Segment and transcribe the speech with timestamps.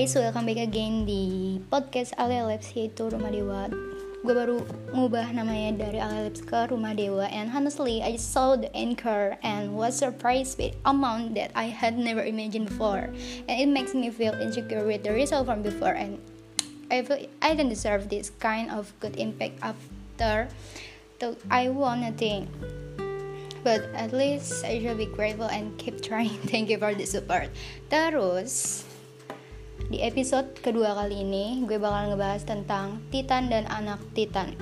[0.00, 3.68] guys, welcome back again di podcast Ale Labs yaitu Rumah Dewa
[4.24, 4.64] Gue baru
[4.96, 9.76] ngubah namanya dari Ale Labs ke Rumah Dewa And honestly, I saw the anchor and
[9.76, 13.12] was surprised with amount that I had never imagined before
[13.44, 16.16] And it makes me feel insecure with the result from before And
[16.88, 20.48] I feel I don't deserve this kind of good impact after
[21.20, 22.48] So I wanna think
[23.60, 26.40] but at least I should be grateful and keep trying.
[26.48, 27.52] Thank you for the support.
[27.92, 28.88] Terus
[29.90, 34.54] di episode kedua kali ini gue bakal ngebahas tentang Titan dan anak Titan.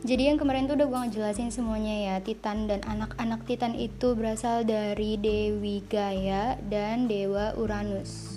[0.00, 4.64] Jadi yang kemarin tuh udah gue ngejelasin semuanya ya Titan dan anak-anak Titan itu berasal
[4.64, 8.36] dari Dewi Gaia dan Dewa Uranus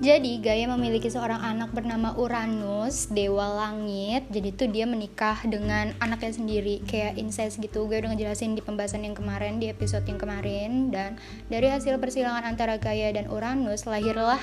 [0.00, 4.32] jadi Gaia memiliki seorang anak bernama Uranus, dewa langit.
[4.32, 7.84] Jadi tuh dia menikah dengan anaknya sendiri, kayak incest gitu.
[7.84, 10.88] Gue udah ngejelasin di pembahasan yang kemarin, di episode yang kemarin.
[10.88, 11.20] Dan
[11.52, 14.40] dari hasil persilangan antara Gaia dan Uranus, lahirlah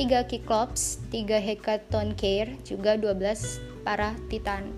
[0.00, 4.72] tiga Kiklops, tiga Hekatonkeir, juga 12 para Titan.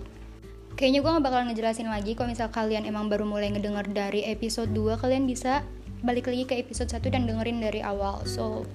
[0.75, 4.75] Kayaknya gue gak bakal ngejelasin lagi kalau misal kalian emang baru mulai ngedenger dari episode
[4.75, 5.63] 2 Kalian bisa
[6.03, 8.67] balik lagi ke episode 1 dan dengerin dari awal So,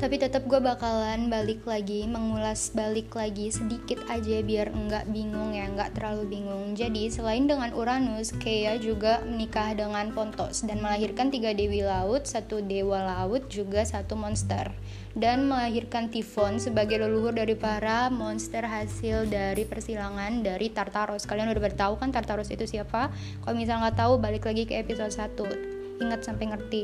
[0.00, 5.68] tapi tetap gue bakalan balik lagi mengulas balik lagi sedikit aja biar enggak bingung ya
[5.68, 6.72] enggak terlalu bingung.
[6.72, 12.64] Jadi selain dengan Uranus Kea juga menikah dengan Pontos dan melahirkan tiga dewi laut satu
[12.64, 14.72] dewa laut juga satu monster.
[15.12, 21.28] Dan melahirkan Tifon sebagai leluhur dari para monster hasil dari persilangan dari Tartaros.
[21.28, 23.12] Kalian udah bertahu kan Tartaros itu siapa?
[23.44, 26.82] Kalau misalnya nggak tahu balik lagi ke episode 1 ingat sampai ngerti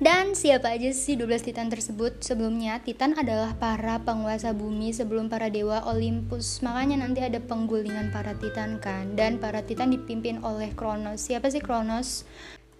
[0.00, 2.24] dan siapa aja sih 12 titan tersebut?
[2.24, 6.64] Sebelumnya, titan adalah para penguasa bumi sebelum para dewa Olympus.
[6.64, 9.12] Makanya nanti ada penggulingan para titan kan.
[9.12, 11.20] Dan para titan dipimpin oleh Kronos.
[11.28, 12.24] Siapa sih Kronos?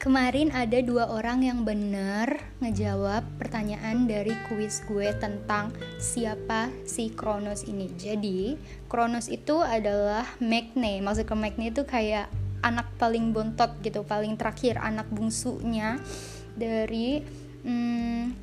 [0.00, 7.68] Kemarin ada dua orang yang bener ngejawab pertanyaan dari kuis gue tentang siapa si Kronos
[7.68, 7.92] ini.
[8.00, 8.56] Jadi,
[8.88, 11.04] Kronos itu adalah Magne.
[11.04, 12.32] Maksudnya Magne itu kayak
[12.64, 16.00] anak paling bontot gitu, paling terakhir, anak bungsunya
[16.60, 17.24] dari
[17.64, 18.36] um,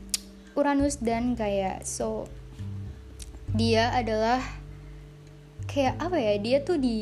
[0.57, 1.85] Uranus dan Gaia.
[1.85, 2.25] So
[3.53, 4.41] dia adalah
[5.69, 6.33] kayak apa ya?
[6.41, 7.00] Dia tuh di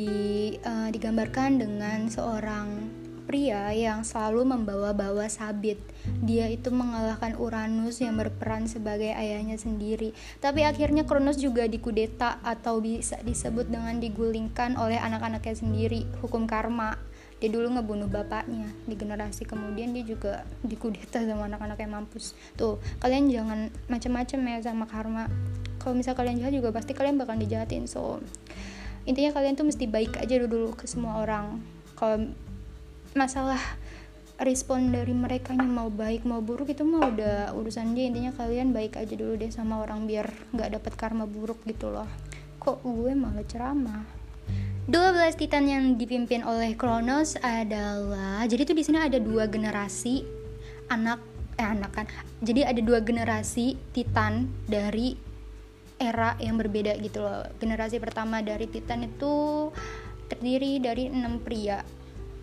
[0.60, 2.92] uh, digambarkan dengan seorang
[3.26, 5.82] pria yang selalu membawa-bawa sabit.
[6.22, 10.14] Dia itu mengalahkan Uranus yang berperan sebagai ayahnya sendiri.
[10.38, 17.02] Tapi akhirnya Kronos juga dikudeta atau bisa disebut dengan digulingkan oleh anak-anaknya sendiri, hukum karma
[17.44, 22.32] dia dulu ngebunuh bapaknya di generasi kemudian dia juga dikudeta sama anak-anak yang mampus.
[22.56, 23.60] Tuh kalian jangan
[23.92, 25.28] macam-macam ya sama karma.
[25.84, 27.92] Kalau misal kalian jahat juga pasti kalian bakal dijahatin.
[27.92, 28.24] So
[29.04, 31.60] intinya kalian tuh mesti baik aja dulu ke semua orang.
[32.00, 32.32] Kalau
[33.14, 33.60] masalah
[34.36, 38.08] respon dari mereka yang mau baik mau buruk itu mah udah urusan dia.
[38.08, 42.08] Intinya kalian baik aja dulu deh sama orang biar nggak dapat karma buruk gitu loh.
[42.64, 44.15] Kok gue malah ceramah
[44.86, 50.22] 12 titan yang dipimpin oleh Kronos adalah jadi tuh di sini ada dua generasi
[50.94, 51.18] anak
[51.58, 52.06] eh anak kan.
[52.46, 55.18] Jadi ada dua generasi titan dari
[55.98, 57.50] era yang berbeda gitu loh.
[57.58, 59.74] Generasi pertama dari titan itu
[60.30, 61.82] terdiri dari enam pria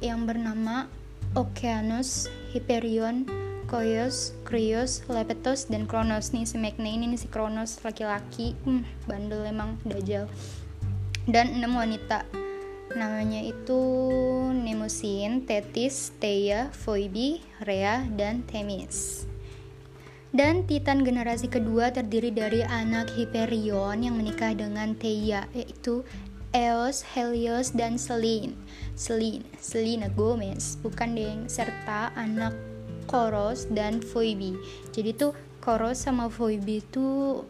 [0.02, 0.90] yang bernama
[1.38, 3.22] Okeanos, Hyperion,
[3.70, 9.78] Koyos, Krios, Lepetos, dan Kronos nih si Magna ini si Kronos laki-laki, hmm, bandel emang
[9.86, 10.26] dajal
[11.30, 12.26] dan enam wanita
[12.92, 13.80] namanya itu
[14.52, 19.24] Nemusin, Tetis, Theia, Phoebe, Rhea, dan Themis.
[20.32, 26.04] Dan Titan generasi kedua terdiri dari anak Hyperion yang menikah dengan Theia, yaitu
[26.52, 28.56] Eos, Helios, dan Selene.
[28.96, 32.56] Selene, Selena Gomez, bukan deng, serta anak
[33.08, 34.56] Koros dan Phoebe.
[34.92, 37.40] Jadi tuh Koros sama Phoebe itu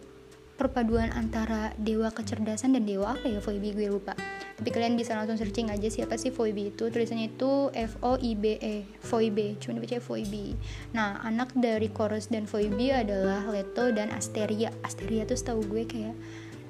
[0.62, 3.42] perpaduan antara dewa kecerdasan dan dewa apa ya?
[3.42, 4.14] Phoebe gue lupa.
[4.54, 6.86] Tapi kalian bisa langsung searching aja siapa sih Phoebe itu.
[6.86, 10.54] Tulisannya itu F O I B E Phoebe cuma dibaca Phoebe
[10.94, 14.70] nah anak dari Chorus dan Phoebe adalah Leto dan Asteria.
[14.86, 16.14] Asteria tuh setahu gue kayak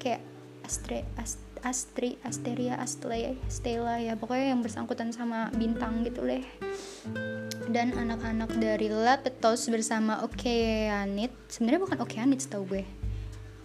[0.01, 0.21] kayak
[0.65, 4.19] Astre Ast Astri, Asteria, Astle, Stella ya.
[4.19, 6.43] Pokoknya yang bersangkutan sama bintang gitu deh
[7.71, 11.31] dan anak-anak dari Lapetos bersama Okeanit.
[11.47, 12.83] Sebenarnya bukan Okeanit setahu gue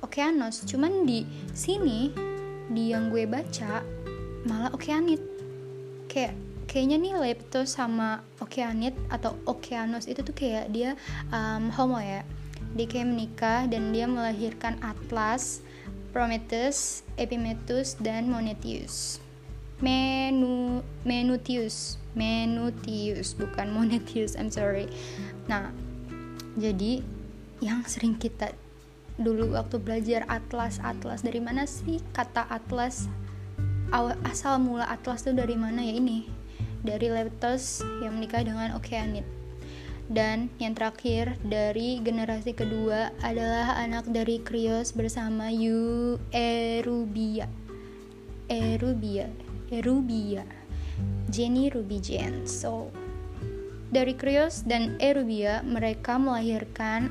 [0.05, 2.13] Okeanos cuman di sini
[2.69, 3.83] di yang gue baca
[4.45, 5.21] malah Okeanit
[6.07, 6.35] kayak
[6.69, 10.95] kayaknya nih Lepto sama Okeanit atau Okeanos itu tuh kayak dia
[11.33, 12.23] um, homo ya
[12.77, 15.65] dia kayak menikah dan dia melahirkan Atlas
[16.09, 19.21] Prometheus, Epimetheus, dan Monetius.
[19.79, 24.91] Menu Menutius, Menutius bukan Monetius, I'm sorry.
[25.47, 25.71] Nah,
[26.59, 27.07] jadi
[27.63, 28.51] yang sering kita
[29.19, 31.27] dulu waktu belajar atlas atlas.
[31.27, 33.11] Dari mana sih kata atlas?
[34.25, 36.31] Asal mula atlas tuh dari mana ya ini?
[36.87, 39.27] Dari Leptos yang menikah dengan Okeanid.
[40.09, 47.45] Dan yang terakhir dari generasi kedua adalah anak dari Krios bersama Yu Erubia.
[48.49, 49.29] Erubia.
[49.69, 50.47] Erubia.
[51.29, 52.89] Jenny Ruby Jane so
[53.89, 57.09] dari Krios dan Erubia mereka melahirkan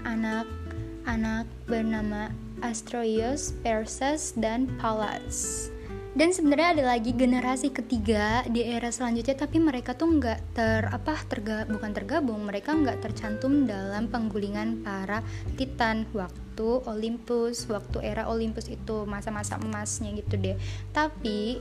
[1.07, 5.71] anak-anak bernama Astroios, Perses, dan Pallas.
[6.11, 11.15] Dan sebenarnya ada lagi generasi ketiga di era selanjutnya tapi mereka tuh nggak ter apa
[11.31, 15.23] terga bukan tergabung mereka nggak tercantum dalam penggulingan para
[15.55, 16.03] titan.
[16.11, 20.59] Waktu Olympus waktu era Olympus itu masa-masa emasnya gitu deh.
[20.91, 21.55] Tapi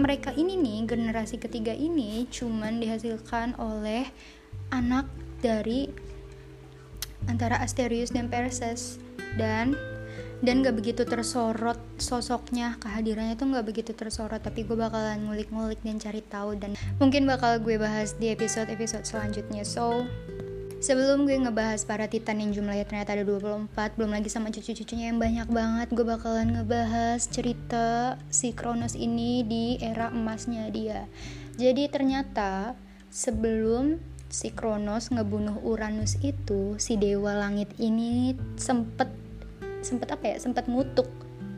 [0.00, 4.08] mereka ini nih generasi ketiga ini cuman dihasilkan oleh
[4.72, 5.04] anak
[5.44, 6.09] dari
[7.28, 8.96] antara Asterius dan Perses.
[9.36, 9.76] Dan
[10.40, 12.80] dan gak begitu tersorot sosoknya.
[12.80, 16.56] Kehadirannya tuh gak begitu tersorot tapi gue bakalan ngulik-ngulik dan cari tahu.
[16.56, 19.66] Dan mungkin bakal gue bahas di episode-episode selanjutnya.
[19.68, 20.08] So
[20.80, 25.20] Sebelum gue ngebahas para titan yang jumlahnya ternyata ada 24 Belum lagi sama cucu-cucunya yang
[25.20, 31.04] banyak banget Gue bakalan ngebahas cerita si Kronos ini di era emasnya dia.
[31.60, 32.72] Jadi ternyata
[33.12, 39.10] sebelum si Kronos ngebunuh Uranus itu Si Dewa Langit ini sempet
[39.82, 40.36] sempet apa ya?
[40.38, 41.10] Sempet ngutuk.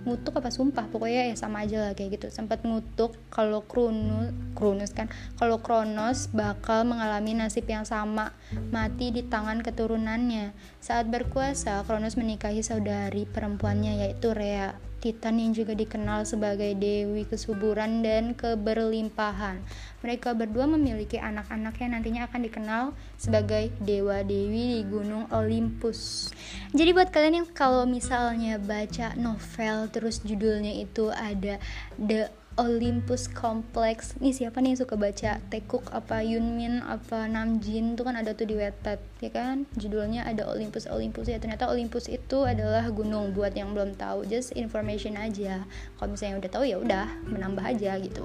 [0.03, 0.91] Ngutuk apa sumpah?
[0.91, 2.27] Pokoknya ya sama aja lah kayak gitu.
[2.33, 5.07] Sempat ngutuk kalau Kronos Kronos kan
[5.39, 8.35] kalau Kronos bakal mengalami nasib yang sama
[8.75, 10.57] mati di tangan keturunannya.
[10.83, 18.07] Saat berkuasa Kronos menikahi saudari perempuannya yaitu Rhea Titan yang juga dikenal sebagai dewi kesuburan
[18.07, 19.59] dan keberlimpahan.
[20.07, 22.85] Mereka berdua memiliki anak-anak yang nantinya akan dikenal
[23.19, 26.31] sebagai dewa-dewi di Gunung Olympus.
[26.71, 31.59] Jadi buat kalian yang kalau misalnya baca novel terus judulnya itu ada
[31.99, 34.17] The Olympus Complex.
[34.21, 38.45] Ini siapa nih yang suka baca Taekook apa Yunmin apa Namjin itu kan ada tuh
[38.45, 39.65] di Wattpad ya kan?
[39.79, 41.33] Judulnya ada Olympus Olympus.
[41.33, 45.65] Ya ternyata Olympus itu adalah gunung buat yang belum tahu just information aja.
[45.97, 48.25] Kalau misalnya udah tahu ya udah menambah aja gitu.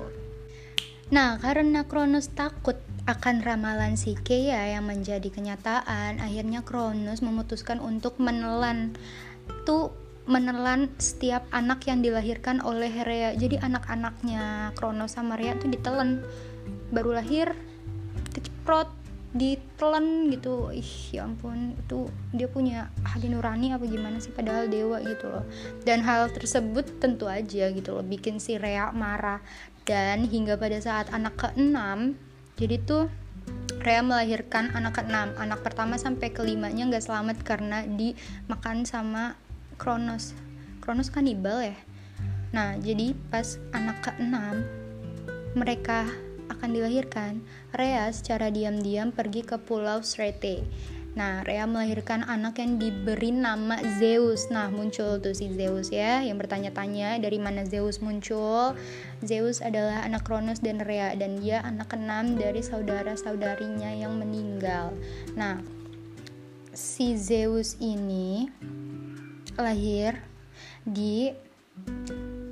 [1.07, 2.75] Nah, karena Kronos takut
[3.07, 8.91] akan ramalan si Kea yang menjadi kenyataan, akhirnya Kronos memutuskan untuk menelan
[9.63, 9.95] tuh
[10.27, 16.21] menelan setiap anak yang dilahirkan oleh Rhea jadi anak-anaknya Kronos sama Rhea tuh ditelan.
[16.91, 17.55] Baru lahir
[18.35, 18.91] diceprot
[19.31, 20.69] ditelan gitu.
[20.75, 21.79] Ih ya ampun.
[21.79, 24.35] Itu dia punya hati nurani apa gimana sih?
[24.35, 25.47] Padahal dewa gitu loh.
[25.87, 29.39] Dan hal tersebut tentu aja gitu loh bikin si Rhea marah.
[29.87, 32.19] Dan hingga pada saat anak keenam
[32.59, 33.07] jadi tuh
[33.79, 35.31] Rhea melahirkan anak keenam.
[35.39, 39.39] Anak pertama sampai kelimanya nggak selamat karena dimakan sama
[39.79, 40.33] Kronos
[40.83, 41.77] Kronos kanibal ya
[42.51, 44.65] nah jadi pas anak keenam
[45.53, 46.09] mereka
[46.51, 47.45] akan dilahirkan
[47.75, 50.65] Rhea secara diam-diam pergi ke pulau Srete
[51.17, 54.53] Nah, Rhea melahirkan anak yang diberi nama Zeus.
[54.53, 58.77] Nah, muncul tuh si Zeus ya, yang bertanya-tanya dari mana Zeus muncul.
[59.25, 64.93] Zeus adalah anak Kronos dan Rhea dan dia anak keenam dari saudara-saudarinya yang meninggal.
[65.33, 65.57] Nah,
[66.69, 68.53] si Zeus ini
[69.57, 70.21] lahir
[70.87, 71.33] di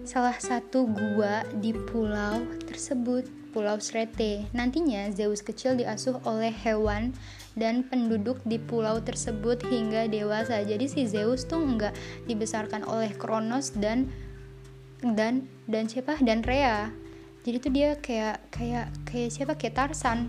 [0.06, 4.46] salah satu gua di pulau tersebut, Pulau Srete.
[4.52, 7.16] Nantinya Zeus kecil diasuh oleh hewan
[7.56, 10.60] dan penduduk di pulau tersebut hingga dewasa.
[10.62, 11.96] Jadi si Zeus tuh nggak
[12.28, 14.12] dibesarkan oleh Kronos dan
[15.00, 16.92] dan dan siapa dan Rhea.
[17.48, 20.28] Jadi tuh dia kayak kayak kayak siapa kayak Tarsan.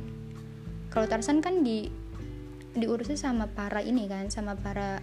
[0.94, 1.90] Kalau Tarsan kan di
[2.76, 5.02] diurusnya sama para ini kan, sama para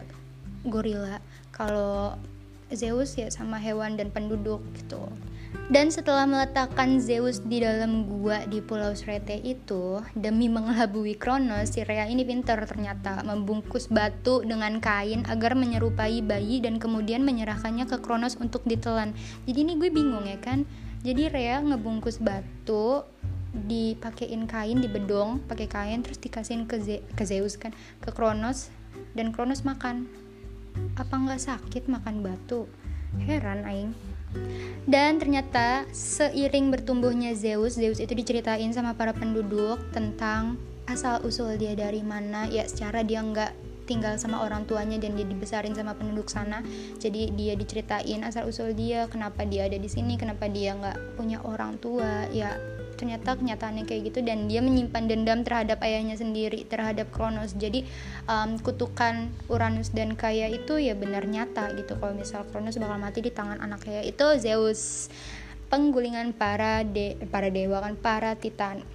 [0.67, 1.19] gorila
[1.51, 2.17] kalau
[2.73, 5.11] Zeus ya sama hewan dan penduduk gitu
[5.71, 11.87] dan setelah meletakkan Zeus di dalam gua di Pulau Srete itu, demi mengelabui Kronos, si
[11.87, 17.95] Rhea ini pintar ternyata membungkus batu dengan kain agar menyerupai bayi dan kemudian menyerahkannya ke
[18.03, 19.15] Kronos untuk ditelan.
[19.47, 20.67] Jadi ini gue bingung ya kan.
[21.07, 23.07] Jadi Rhea ngebungkus batu
[23.53, 27.69] dipakein kain di bedong pakai kain terus dikasihin ke, Ze ke Zeus kan
[28.01, 28.73] ke Kronos
[29.13, 30.09] dan Kronos makan
[30.97, 32.69] apa nggak sakit makan batu?
[33.21, 33.93] Heran aing.
[34.89, 40.57] Dan ternyata seiring bertumbuhnya Zeus Zeus itu diceritain sama para penduduk tentang
[40.89, 42.49] asal usul dia dari mana.
[42.49, 43.53] Ya secara dia nggak
[43.83, 46.65] tinggal sama orang tuanya dan dia dibesarin sama penduduk sana.
[46.97, 51.39] Jadi dia diceritain asal usul dia kenapa dia ada di sini kenapa dia nggak punya
[51.45, 52.27] orang tua.
[52.33, 52.57] Ya
[52.95, 57.57] ternyata kenyataannya kayak gitu dan dia menyimpan dendam terhadap ayahnya sendiri terhadap Kronos.
[57.57, 57.85] Jadi
[58.29, 61.97] um, kutukan Uranus dan Kaya itu ya benar nyata gitu.
[61.97, 65.09] Kalau misal Kronos bakal mati di tangan anak Kaya itu Zeus.
[65.73, 68.85] Penggulingan para de para dewa kan para titan.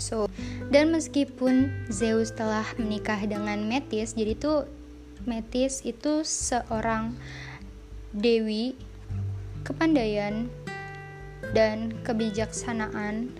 [0.00, 0.30] So
[0.70, 4.64] dan meskipun Zeus telah menikah dengan Metis jadi tuh
[5.26, 7.12] Metis itu seorang
[8.14, 8.72] dewi
[9.66, 10.48] kepandaian
[11.56, 13.32] dan kebijaksanaan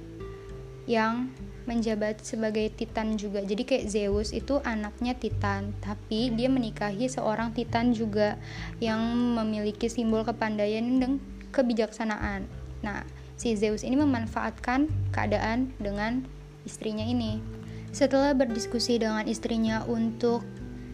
[0.89, 1.29] yang
[1.69, 3.45] menjabat sebagai Titan juga.
[3.45, 8.41] Jadi kayak Zeus itu anaknya Titan, tapi dia menikahi seorang Titan juga
[8.81, 8.99] yang
[9.37, 11.21] memiliki simbol kepandaian dan
[11.53, 12.49] kebijaksanaan.
[12.81, 13.05] Nah,
[13.37, 16.25] si Zeus ini memanfaatkan keadaan dengan
[16.65, 17.45] istrinya ini.
[17.93, 20.45] Setelah berdiskusi dengan istrinya untuk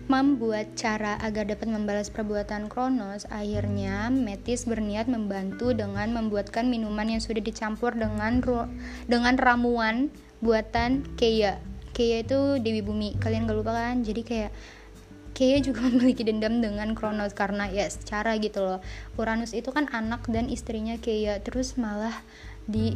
[0.04, 7.22] membuat cara agar dapat membalas perbuatan Kronos, akhirnya Metis berniat membantu dengan membuatkan minuman yang
[7.24, 8.44] sudah dicampur dengan
[9.08, 10.12] dengan ramuan
[10.44, 11.56] buatan Keia.
[11.96, 13.16] Keia itu Dewi Bumi.
[13.16, 14.04] Kalian gak lupa kan?
[14.04, 14.52] Jadi kayak
[15.32, 18.80] Keia juga memiliki dendam dengan Kronos karena ya secara gitu loh.
[19.16, 22.14] Uranus itu kan anak dan istrinya Keia, terus malah
[22.68, 22.94] di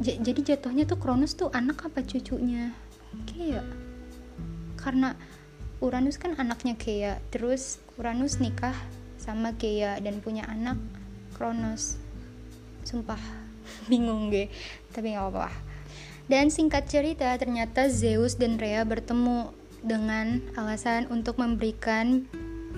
[0.00, 2.72] jadi jatuhnya tuh Kronos tuh anak apa cucunya
[3.28, 3.60] Keia?
[4.80, 5.12] Karena
[5.80, 8.76] Uranus kan anaknya Kea terus Uranus nikah
[9.16, 10.76] sama Kea dan punya anak
[11.36, 11.96] Kronos.
[12.84, 13.20] Sumpah
[13.90, 14.48] bingung gue
[14.92, 15.50] tapi nggak apa-apa
[16.30, 19.50] dan singkat cerita ternyata Zeus dan Rhea bertemu
[19.82, 22.28] dengan alasan untuk memberikan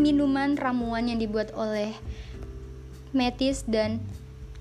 [0.01, 1.93] minuman ramuan yang dibuat oleh
[3.13, 4.01] Metis dan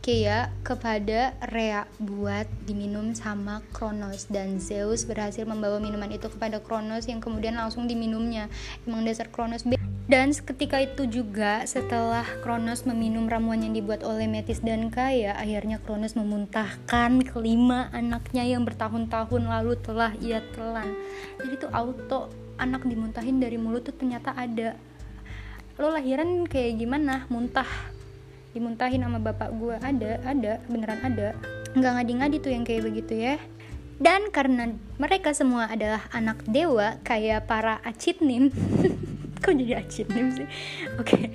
[0.01, 7.05] Kea kepada Rea buat diminum sama Kronos dan Zeus berhasil membawa minuman itu kepada Kronos
[7.05, 8.49] yang kemudian langsung diminumnya.
[8.89, 9.61] Emang dasar Kronos
[10.09, 15.77] dan ketika itu juga setelah Kronos meminum ramuan yang dibuat oleh Metis dan Kaya, akhirnya
[15.79, 20.97] Kronos memuntahkan kelima anaknya yang bertahun-tahun lalu telah ia telan.
[21.37, 24.75] Jadi tuh auto anak dimuntahin dari mulut tuh ternyata ada.
[25.79, 27.29] Lo lahiran kayak gimana?
[27.31, 27.69] Muntah
[28.51, 31.35] dimuntahin sama bapak gue ada ada beneran ada.
[31.75, 33.35] Nggak ngadi-ngadi tuh yang kayak begitu ya.
[34.01, 38.49] Dan karena mereka semua adalah anak dewa kayak para acitnim
[39.41, 40.47] kok jadi acitnim sih?
[41.01, 41.17] Oke.
[41.17, 41.25] Okay.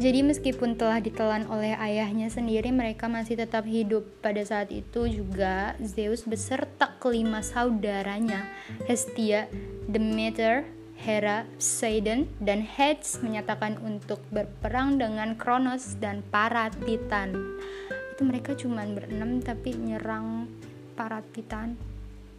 [0.00, 4.08] jadi meskipun telah ditelan oleh ayahnya sendiri mereka masih tetap hidup.
[4.24, 8.48] Pada saat itu juga Zeus beserta kelima saudaranya
[8.88, 9.48] Hestia
[9.88, 17.34] Demeter Hera, Poseidon, dan Hades menyatakan untuk berperang dengan Kronos dan para Titan.
[18.14, 20.46] Itu mereka cuma berenam tapi nyerang
[20.94, 21.74] para Titan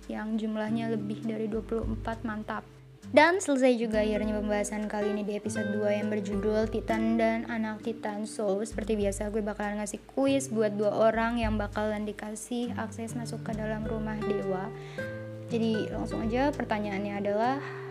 [0.08, 2.64] yang jumlahnya lebih dari 24 mantap.
[3.12, 7.84] Dan selesai juga akhirnya pembahasan kali ini di episode 2 yang berjudul Titan dan Anak
[7.84, 13.12] Titan So, seperti biasa gue bakalan ngasih kuis buat dua orang yang bakalan dikasih akses
[13.14, 14.72] masuk ke dalam rumah dewa
[15.52, 17.83] Jadi langsung aja pertanyaannya adalah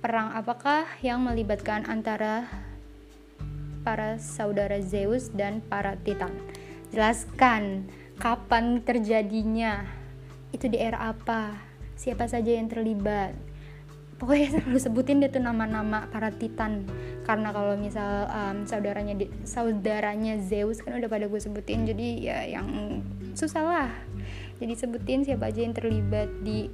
[0.00, 2.48] Perang apakah yang melibatkan antara
[3.84, 6.32] para saudara Zeus dan para Titan?
[6.88, 7.84] Jelaskan
[8.16, 9.84] kapan terjadinya,
[10.56, 11.52] itu di era apa,
[12.00, 13.36] siapa saja yang terlibat.
[14.16, 16.88] Pokoknya selalu sebutin deh tuh nama-nama para Titan.
[17.28, 23.04] Karena kalau misal um, saudaranya saudaranya Zeus kan udah pada gue sebutin jadi ya yang
[23.36, 23.92] susah lah.
[24.64, 26.72] Jadi sebutin siapa aja yang terlibat di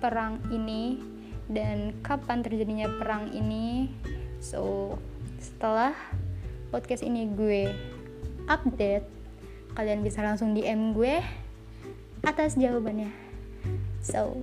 [0.00, 1.11] perang ini
[1.48, 3.90] dan kapan terjadinya perang ini?
[4.42, 4.94] So
[5.38, 5.94] setelah
[6.70, 7.70] podcast ini gue
[8.46, 9.06] update
[9.74, 11.22] kalian bisa langsung DM gue
[12.22, 13.10] atas jawabannya.
[14.02, 14.42] So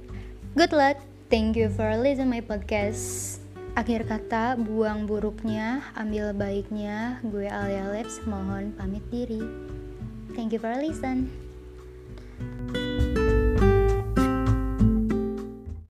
[0.56, 1.00] good luck.
[1.30, 3.38] Thank you for listening my podcast.
[3.78, 7.22] Akhir kata buang buruknya ambil baiknya.
[7.22, 9.40] Gue Alia Labs mohon pamit diri.
[10.34, 11.30] Thank you for listen